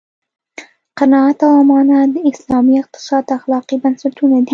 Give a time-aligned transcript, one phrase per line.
[0.99, 4.49] قناعت او امانت د اسلامي اقتصاد اخلاقي بنسټونه دي.